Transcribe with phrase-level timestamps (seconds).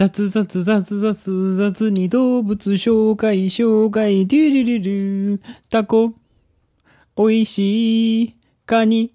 [0.00, 6.14] 雑雑雑雑雑に動物紹介紹介デュルルルタコ
[7.16, 8.34] おいしい
[8.64, 9.12] カニ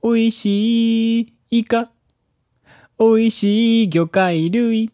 [0.00, 1.90] おいしいイカ
[2.96, 4.92] おいしい魚介類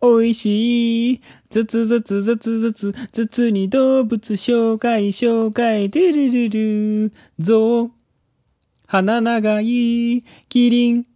[0.00, 7.90] おいしい雑雑雑雑雑に動物紹介紹介デュルルルゾウ
[8.88, 11.06] 鼻長いキリン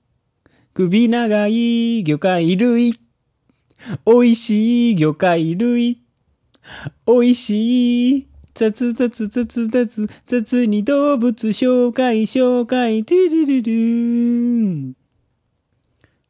[0.80, 2.94] 首長い魚介類。
[4.06, 6.00] 美味しい魚介類。
[7.06, 8.28] 美味しい。
[8.54, 13.04] 雑雑雑雑雑に動物紹介紹介。
[13.04, 14.94] トゥルルル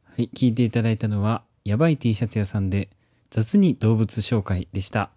[0.03, 2.89] はい、聞いていただいたのは、やばい T シャツ屋さんで
[3.29, 5.11] 雑に動物紹介でした。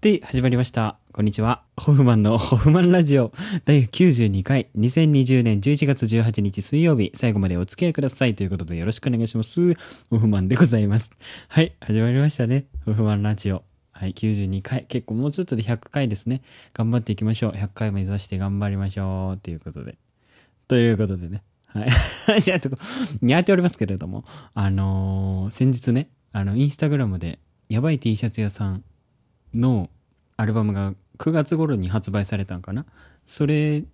[0.00, 1.03] で、始まりました。
[1.14, 1.62] こんにちは。
[1.76, 3.30] ホフマンのホフマンラジオ
[3.66, 9.74] 第92回2020年11月18日水曜日最後までお付き合いくださいということでよろしくお願いします。
[10.10, 11.12] ホフマンでございます。
[11.46, 12.66] はい、始まりましたね。
[12.84, 13.62] ホフマンラジオ。
[13.92, 14.86] はい、92回。
[14.88, 16.42] 結構もうちょっとで100回ですね。
[16.72, 17.52] 頑張っていきましょう。
[17.52, 19.38] 100回目指して頑張りましょう。
[19.38, 19.96] ということで。
[20.66, 21.44] ということでね。
[21.68, 21.86] は
[22.36, 22.40] い。
[22.42, 22.76] じゃあ、とこ、
[23.22, 28.82] にゃっておりますけれども、あのー先日ね、あの、インスタグラムで、やばい T シャツ屋さん
[29.54, 29.90] の
[30.36, 32.86] アルバムが9月頃に発売されたんかな？
[33.26, 33.84] それ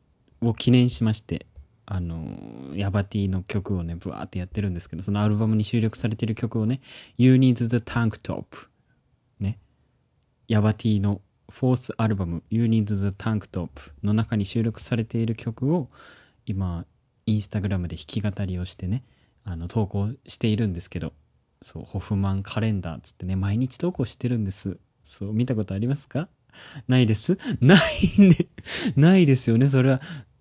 [0.41, 1.47] を記念しまして
[1.87, 2.39] あの
[2.75, 6.81] ヤバティの曲をねブワーってやってるんですけどそのアルバムに収録されてる曲をね
[7.19, 8.69] 「You Need the Tank Top」
[9.41, 9.59] ね
[10.49, 15.89] ヤバティのフォースアルバム「You Need the Tank Top」の中に収録されている曲を
[16.47, 16.87] 今
[17.27, 19.05] インスタグラムで弾き語りをしてね
[19.45, 21.13] あの投稿しているんですけど
[21.61, 24.79] そうホフマンカレンダーっつってね毎日投稿してるんです。
[25.05, 26.29] そう見たことありますか？
[26.89, 28.47] ないですないね。
[28.97, 30.01] ないですよね、それは。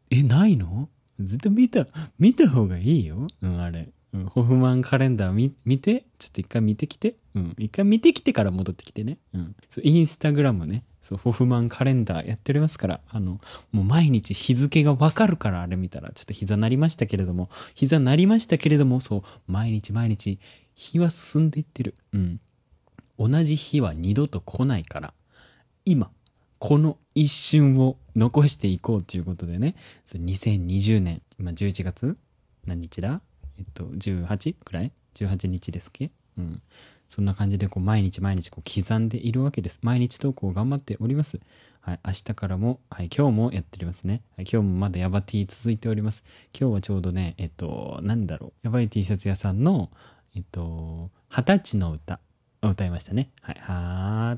[0.10, 0.90] え、ないの？
[1.20, 3.28] 絶対見た、見た方がいいよ。
[3.42, 3.90] うん、あれ。
[4.12, 6.06] うん、ホフマンカレンダー見、見て？
[6.18, 7.16] ちょっと一回見てきて。
[7.36, 9.20] うん、一回見てきてから戻ってきてね。
[9.34, 9.56] うん。
[9.70, 10.84] そう、インスタグラムね。
[11.00, 13.02] そう、ホフマンカレンダーやっておりますから。
[13.08, 13.40] あの、
[13.72, 16.10] もう毎日日付がわかるから、あれ見たら。
[16.10, 17.50] ちょっと膝なりましたけれども。
[17.76, 20.40] 膝なりましたけれども、そう、毎日毎日、
[20.74, 21.94] 日は進んでいってる。
[22.14, 22.42] うん。
[23.20, 25.14] 同じ日は二度と来ないから。
[25.86, 26.12] 今、
[26.60, 29.76] この一瞬を残していこうということでね、
[30.14, 32.18] 2020年、今11月？
[32.66, 33.22] 何日だ？
[33.58, 36.12] えっと、18くらい ?18 日ですっけ？
[36.38, 36.62] うん。
[37.08, 39.80] そんな感じでこう毎日毎日こう刻んでいるわけです。
[39.82, 41.40] 毎日投稿頑張っております。
[41.82, 42.00] はい。
[42.06, 43.10] 明日からも、はい。
[43.16, 44.22] 今日もやっておりますね。
[44.38, 44.46] はい。
[44.52, 46.24] 今日もまだヤバ T 続いております。
[46.60, 48.54] 今日はちょうどね、えっと、なんだろう。
[48.64, 49.90] ヤバい T シャツ屋さんの、
[50.36, 52.20] えっと、二十歳の歌。
[52.68, 53.30] 歌いましたね。
[53.42, 53.62] はい。
[53.62, 54.38] 二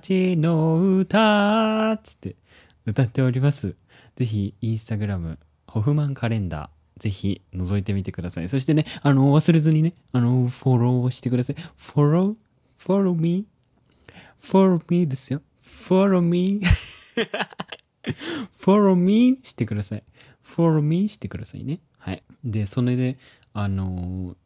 [0.00, 2.36] 十歳の歌つって
[2.84, 3.76] 歌っております。
[4.16, 8.48] ぜひ、インスタグラム、ホフマンカレンダー、ぜひ覗いてみてください。
[8.48, 11.56] そしてね、あの、忘れずにね、あの、フォローをしてください。
[11.76, 12.36] フォロー
[12.78, 13.46] ?follow me?
[14.40, 15.42] follow me ですよ。
[15.64, 16.60] follow me?
[18.58, 20.02] follow me してください。
[20.44, 21.80] follow me してくださいね。
[21.98, 22.22] はい。
[22.44, 23.18] で、それで、
[23.52, 24.36] あのー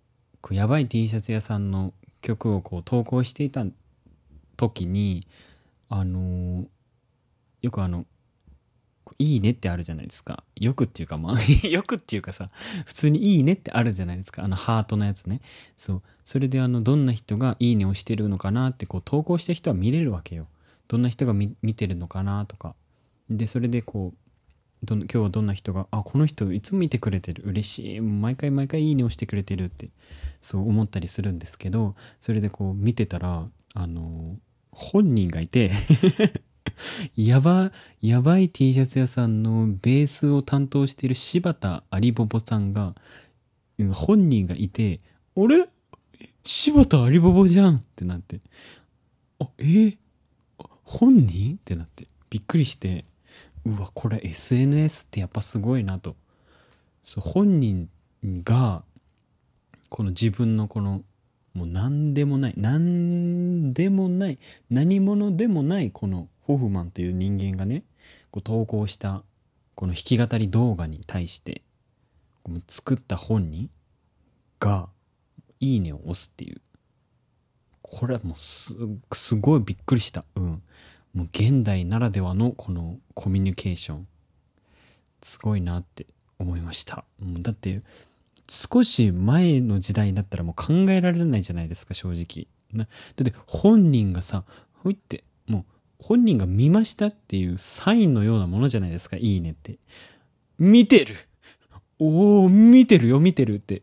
[0.53, 3.65] やばい T シャツ屋さんの曲をこう投稿していた
[4.57, 5.23] 時に
[5.89, 6.67] あの
[7.63, 8.07] よくあの
[9.19, 10.45] いいねってあるじゃないですか。
[10.57, 11.37] よくっていうかまあ
[11.69, 12.51] よくっていうかさ
[12.87, 14.45] 普通にいいねってあるじゃないですか。
[14.45, 15.41] あのハートのやつね。
[15.77, 16.03] そう。
[16.25, 20.47] それであのどんな人がいいねをしてるのかなってこう投稿した人は見れるわけよ。
[20.89, 22.75] どんな人が見てるのかなとか。
[23.29, 24.30] でそれでこう
[24.83, 25.87] ど今日はどんな人が？
[25.91, 27.43] あこの人いつも見てくれてる。
[27.47, 28.01] 嬉しい。
[28.01, 29.91] 毎回毎回いいねをしてくれてるって
[30.41, 34.37] そう思ったりするんですけどそれでこう見てたらあの
[34.71, 35.71] 本人がいて
[37.15, 42.95] やばやばい T シャツ屋さんのベースを担当している柴田有ボボさんが
[43.93, 45.01] 本人がいて
[45.37, 45.69] 「あれ？
[46.43, 48.41] 柴田有ボボじゃん!」ってなって
[49.41, 49.97] 「あえー？
[50.85, 52.07] 本人?」ってなって。
[52.31, 53.05] びっくりして。
[53.67, 56.17] うわこれ SNS ってやっぱすごいなと。
[57.03, 57.89] そう本人
[58.25, 58.83] が
[59.89, 61.03] この自分のこの
[61.55, 64.39] もう何でもない何でもない
[64.71, 67.85] 何者でもないこのホフマンという人間がね
[68.31, 69.23] こう投稿した
[69.75, 71.63] この弾き語り動画に対して
[72.43, 73.71] この作った本人
[74.59, 74.89] が
[75.59, 76.61] 「いいね」を押すっていう。
[77.83, 78.77] これはもうす
[79.13, 80.25] すごいびっくりした。
[80.37, 80.63] うん。
[81.15, 84.07] もう現代ならではのこのコミュニケーション。
[85.23, 86.07] すごいなって
[86.39, 87.05] 思いました。
[87.19, 87.83] もうだって
[88.49, 92.47] 少し前の時代だったらもう考えられないじゃないですか正直。
[92.73, 92.91] なだ
[93.23, 94.45] って本人がさ
[94.83, 95.65] ほいってもう
[95.99, 99.79] 本人が見ましたっていうサインのようなものじゃないですかいいねって。
[100.59, 101.15] 見てる。
[101.99, 103.83] おお見てるよ見てるって。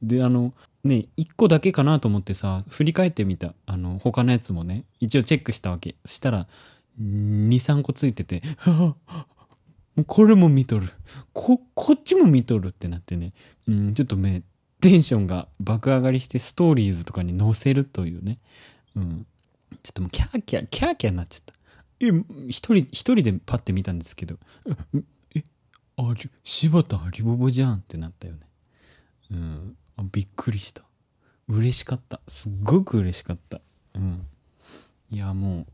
[0.00, 0.54] であの
[0.88, 3.54] ね、1個だけかなと思ってさ、振り返ってみた。
[3.66, 5.94] あの、他のやつもね、一応チェックしたわけ。
[6.04, 6.48] したら、
[7.00, 9.12] 2、3個ついてて、はぁ、
[9.96, 10.88] もうこれも見とる。
[11.32, 13.32] こ、こっちも見とるってなってね。
[13.68, 14.42] うん、ちょっとね、
[14.80, 18.38] テンションが爆上がりしてストーリーズとかに載せるというね。
[18.96, 19.26] うん。
[19.82, 21.54] ちょっともうキャーキャー、キャーキャーになっちゃった。
[22.00, 22.08] え、
[22.48, 24.38] 一人、一人でパッて見たんですけど、
[25.34, 25.42] え、
[25.96, 28.40] あり、柴田ありぼぼじゃんってなったよね。
[29.32, 29.76] うん。
[30.04, 30.82] びっくりした。
[31.48, 32.20] 嬉しかった。
[32.28, 33.60] すっごく嬉しかった。
[33.94, 34.26] うん。
[35.10, 35.66] いや、も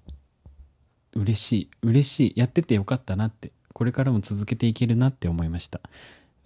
[1.14, 1.70] う、嬉しい。
[1.82, 2.32] 嬉しい。
[2.36, 3.52] やっててよかったなって。
[3.72, 5.80] これからも続けていけるなって思いました。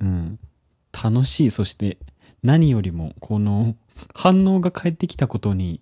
[0.01, 0.39] うん。
[0.93, 1.51] 楽しい。
[1.51, 1.99] そして、
[2.43, 3.77] 何よりも、この、
[4.15, 5.81] 反応が返ってきたことに、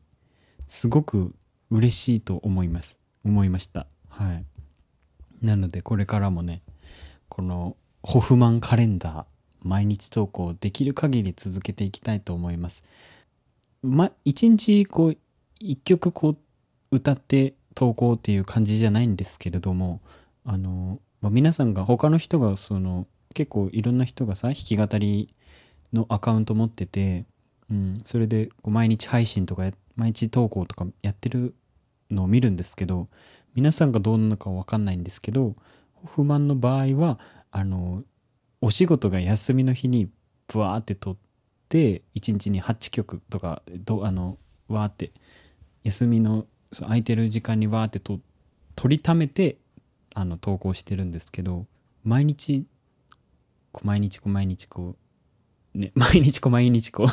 [0.67, 1.35] すごく
[1.71, 2.99] 嬉しいと思います。
[3.25, 3.87] 思いました。
[4.09, 4.45] はい。
[5.43, 6.63] なので、これからもね、
[7.29, 9.25] この、ホフマンカレンダー、
[9.67, 12.83] 毎日投稿できる限り続けていきたいと思います。
[13.83, 15.17] ま、一日こう、
[15.59, 16.37] 一曲こう、
[16.91, 20.01] 歌って投稿っていう感じじゃないんですけれども、
[20.45, 25.29] あの、まあ、皆さんが他の人がその結構いろんな人がさ弾き語り
[25.93, 27.25] のアカウント持ってて、
[27.71, 31.55] うん、それでこう毎日配信とか毎日投稿とかやってる
[32.11, 33.09] のを見るんですけど
[33.55, 35.57] 皆さんがどんなのかわかんないんですけど
[36.15, 37.19] 不満の場合は
[37.51, 38.05] あの
[38.61, 40.09] お仕事が休みの日に
[40.49, 41.17] ブワーって撮っ
[41.69, 44.39] て1日に8曲とかどあの
[44.69, 45.13] わーって
[45.85, 46.47] 休みの
[46.81, 48.21] 空いてる時間にわーってと
[48.75, 49.57] 取りためて
[50.15, 51.67] あの投稿してるんですけど
[52.05, 52.67] 毎日
[53.83, 54.97] 毎日こ毎日こ
[55.75, 57.07] うね毎日こ毎日こう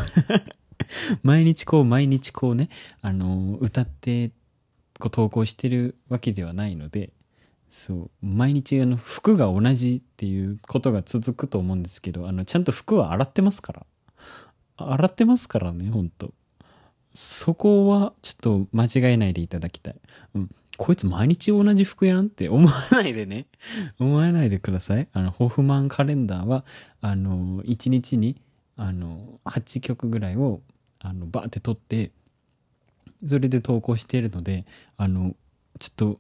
[1.24, 2.70] 毎日こう毎日こうね
[3.02, 4.30] あの歌って
[5.00, 7.12] こう投稿してるわけではないので
[7.76, 13.86] そう毎日あの服が同じっていうことが続くと思うんですけどあのちゃんと服は洗ってますから
[14.78, 16.36] 洗ってますからねほんと
[17.16, 19.96] そこはちょっと間違えないでいただきたい。
[20.36, 20.50] うん。
[20.78, 23.46] こいつ毎日同じ服やんって思わないでね。
[24.00, 25.08] 思わないでください。
[25.14, 26.66] あの、ホフマンカレンダーは、
[27.02, 28.42] あの、1日に、
[28.78, 30.62] あの、8曲ぐらいを、
[30.98, 32.12] あの、バーって撮って、
[33.24, 34.66] それで投稿しているので、
[34.98, 35.36] あの、
[35.78, 36.20] ちょっと、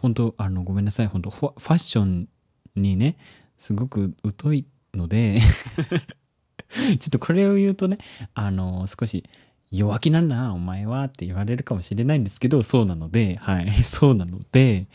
[0.00, 1.06] 本当あの、ごめんなさい。
[1.06, 2.28] 本当ファッション
[2.76, 3.16] にね、
[3.56, 5.40] すごく疎いので
[6.68, 7.98] ちょっとこれを言うとね、
[8.34, 9.24] あの、少し、
[9.70, 14.86] 弱気なんだ、お前はって言われるかもしれないんですけど、そうなので、はい、 そうなので、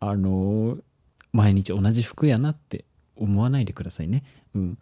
[0.00, 0.78] あの
[1.32, 4.24] 毎日同じ服やなって思わないでくださいね。
[4.54, 4.78] うん。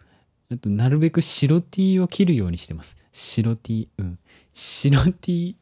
[0.50, 2.96] あと、なるべく白 T を着るようにしてます。
[3.12, 4.18] 白 T、うん。
[4.54, 5.57] 白 T、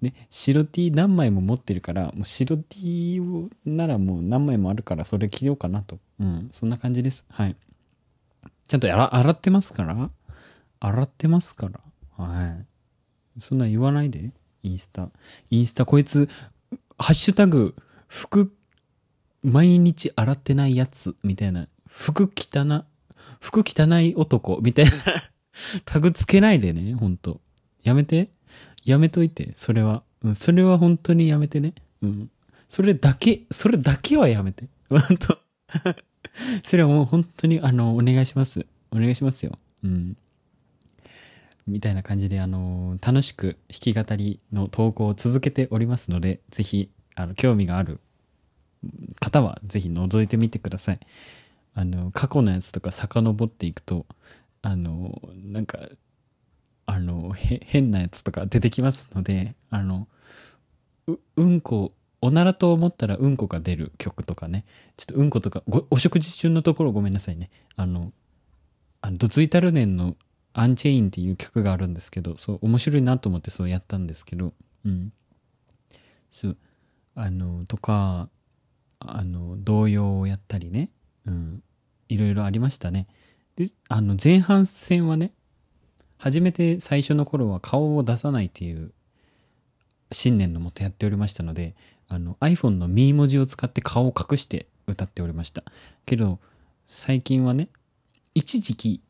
[0.00, 5.98] ね、白 T 何枚も持ってるから、もう白 T をならもう何枚もあるから、それ着ようかなと。
[6.20, 7.26] うん、そんな感じです。
[7.30, 7.56] はい。
[8.68, 10.10] ちゃんとやら洗ってますから？
[10.80, 11.80] 洗ってますから。
[12.24, 13.40] はい。
[13.40, 14.30] そんな言わないで。
[14.62, 15.10] インスタ。
[15.50, 16.28] インスタ、こいつ、
[16.98, 17.74] ハッシュタグ、
[18.06, 18.52] 服、
[19.42, 21.68] 毎日洗ってないやつ、みたいな。
[21.88, 22.84] 服汚、
[23.40, 24.90] 服汚い男、みたいな
[25.84, 27.40] タグつけないでね、ほんと。
[27.82, 28.30] やめて。
[28.88, 30.02] やめといて、それは。
[30.22, 31.74] うん、それは本当にやめてね。
[32.02, 32.30] うん。
[32.68, 34.64] それだけ、それだけはやめて。
[34.88, 35.38] ほんと。
[36.64, 38.64] それはもう本当に、あの、お願いします。
[38.90, 39.58] お願いしますよ。
[39.84, 40.16] うん。
[41.66, 48.00] みたいな感じで、あの、楽しく弾き語りの投稿を続けておりますので、ぜひ、あの、興味がある
[49.20, 51.00] 方は、ぜひ覗いてみてください。
[51.74, 54.06] あの、過去のやつとか遡っていくと、
[54.62, 55.78] あの、なんか、
[56.90, 60.08] あの、へ、変なやつとか出てきますので、あの、
[61.06, 61.92] う、うんこ、
[62.22, 64.64] おならと思ったらうんこが出る曲とかね、
[64.96, 67.50] ちょっとうんことか、ご、お食事中のところごめんなさいね。
[67.76, 68.14] あの、
[69.02, 70.16] あの、どついたるねんの
[70.54, 74.54] アンチェインっていう曲があるんですけど、そう、面白いなと思ってそうやったんですけど、
[74.86, 75.12] うん。
[76.30, 76.56] そう、
[77.14, 78.30] あの、とか、
[78.98, 80.88] あの、童謡をやったりね、
[81.26, 81.62] うん、
[82.08, 83.08] いろいろありましたね。
[83.56, 85.32] で、あの、前半戦はね、
[86.18, 88.92] 初めて最初の頃は顔を出さないっていう
[90.12, 91.74] 信念のもとやっておりましたので、
[92.08, 95.62] あの iPhone のミー文字を使って顔を隠して歌っておりました。
[96.06, 96.38] けど、
[96.86, 97.68] 最近はね、
[98.34, 99.02] 一時期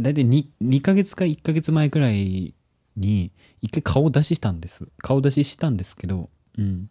[0.00, 2.54] 大体 2, 2ヶ月か1ヶ月前くらい
[2.96, 4.88] に、一回顔出ししたんです。
[4.98, 6.90] 顔出ししたんですけど、うん。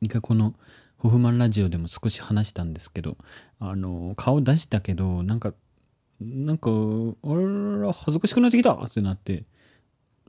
[0.00, 0.54] 一回この、
[0.98, 3.16] ホフマンラジオでも少し話したんですけど、
[3.60, 5.54] あの、顔出したけど、なんか、
[6.20, 7.34] なんか、あ
[7.82, 9.44] ら、恥ずかしくなってきたってなって、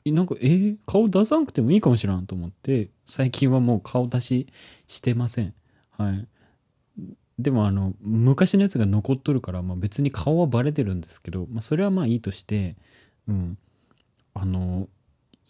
[0.05, 4.48] なんか、えー、顔出さなくてもいいかもしらんと思って、最近はもう顔出し
[4.88, 5.53] してません。
[5.98, 6.27] はい。
[7.39, 12.75] でもあの昔のやつが残っとるから、まあ、別に顔はバレてるんですけど、まあ、それはまあいいとして、
[13.29, 13.58] うん、
[14.34, 14.89] あの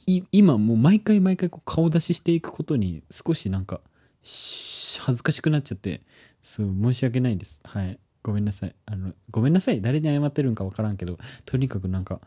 [0.06, 3.82] い今もう毎回毎回こう顔出ししていくことに少しなんか
[4.22, 6.02] し恥ずかしくなっちゃって
[6.42, 8.76] そう申し訳ないですはいごめんなさい。
[8.86, 9.82] あのごめんなさい。
[9.82, 12.20] 誰に謝ってるんか分からんけどとにかくなんか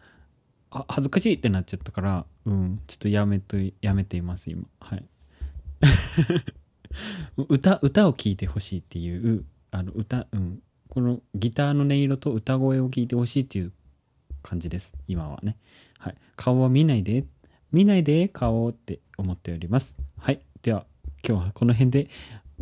[0.70, 4.64] あ恥ずかしいってなっちゃったからうんちょっとやめとやめています今。
[4.80, 5.04] はい。
[7.48, 10.62] 歌歌を聴いてほしいっていうあの歌うん。
[10.88, 13.72] このギターの音色と歌声を聞いてほしいっていう
[14.42, 14.94] 感じです。
[15.08, 15.56] 今はね。
[15.98, 16.14] はい。
[16.36, 17.24] 顔は見ないで。
[17.70, 19.96] 見ないで顔って思っております。
[20.18, 20.40] はい。
[20.60, 20.84] では
[21.26, 22.08] 今日はこの辺で。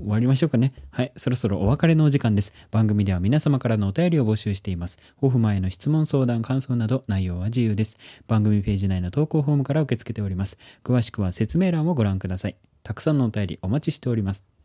[0.01, 0.73] 終わりましょうかね。
[0.91, 1.13] はい。
[1.17, 2.53] そろそろお別れのお時間です。
[2.71, 4.99] 番組では皆様からのお便りを募集しています。
[5.21, 7.97] オフ前の質問、相談、感想など内容は自由です。
[8.27, 10.59] 番組ページ内の投稿フォームから受け付けております。
[10.85, 12.57] 詳しくは説明欄をご覧ください。
[12.83, 14.60] たくさんのお便りお待ちしております。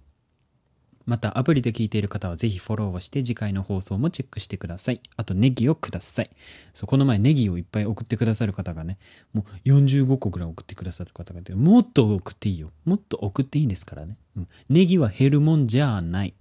[1.05, 5.01] またアプリで聞いている方はぜひフォローをして次回の放送もチェックしてください。
[5.17, 6.29] あとネギをください。
[6.73, 8.97] そう、この前ネギをいっぱい送ってくださる方がね、
[9.33, 12.71] もう45個ぐらい送ってくださる方がいて、もっと送っていいよ。
[12.85, 14.17] もっと送っていいんですからね。
[14.35, 14.47] うん。
[14.69, 16.33] ネギは減るもんじゃない。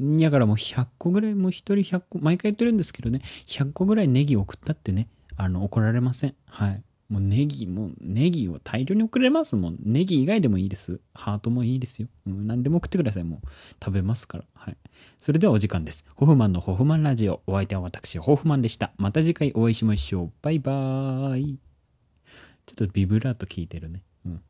[0.00, 6.34] だからもう100個ぐらい、もう一人100個、毎回言ってるんですけどね、100個ぐらいネギ送ったってね、あの、怒られません。
[6.46, 6.82] はい。
[7.12, 9.76] もうネギも、ネギを大量に送れますもん。
[9.84, 10.98] ネギ以外でもいいです。
[11.12, 12.08] ハートもいいですよ。
[12.26, 13.24] うん、何でも送ってください。
[13.24, 13.48] もう
[13.84, 14.44] 食べますから。
[14.54, 14.76] はい。
[15.18, 16.06] それではお時間です。
[16.16, 17.42] ホフマンのホフマンラジオ。
[17.46, 18.92] お相手は私、ホフマンでした。
[18.96, 20.32] また次回お会いしましょう。
[20.40, 21.58] バイバーイ。
[22.64, 24.02] ちょっとビブラート聞いてるね。
[24.24, 24.42] うん。